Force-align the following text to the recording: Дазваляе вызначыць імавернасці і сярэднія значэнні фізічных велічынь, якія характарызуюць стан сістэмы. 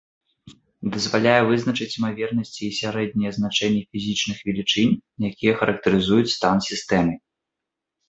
Дазваляе 0.95 1.43
вызначыць 1.49 1.87
імавернасці 1.99 2.63
і 2.69 2.71
сярэднія 2.79 3.31
значэнні 3.37 3.85
фізічных 3.91 4.37
велічынь, 4.51 4.99
якія 5.33 5.53
характарызуюць 5.63 6.35
стан 6.37 6.69
сістэмы. 6.75 7.15